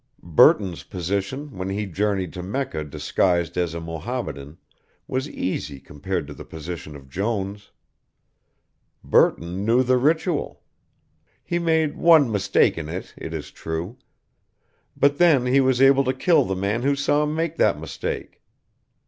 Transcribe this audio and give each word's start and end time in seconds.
Burton's 0.33 0.81
position 0.81 1.55
when 1.55 1.69
he 1.69 1.85
journeyed 1.85 2.33
to 2.33 2.41
Mecca 2.41 2.83
disguised 2.83 3.55
as 3.55 3.75
a 3.75 3.79
Mohammedan 3.79 4.57
was 5.07 5.29
easy 5.29 5.79
compared 5.79 6.25
to 6.25 6.33
the 6.33 6.43
position 6.43 6.95
of 6.95 7.07
Jones. 7.07 7.69
Burton 9.03 9.63
knew 9.63 9.83
the 9.83 9.97
ritual. 9.97 10.63
He 11.43 11.59
made 11.59 11.95
one 11.97 12.31
mistake 12.31 12.79
in 12.79 12.89
it 12.89 13.13
it 13.15 13.31
is 13.31 13.51
true, 13.51 13.99
but 14.97 15.19
then 15.19 15.45
he 15.45 15.61
was 15.61 15.79
able 15.79 16.03
to 16.05 16.13
kill 16.13 16.45
the 16.45 16.55
man 16.55 16.81
who 16.81 16.95
saw 16.95 17.21
him 17.21 17.35
make 17.35 17.57
that 17.57 17.79
mistake. 17.79 18.41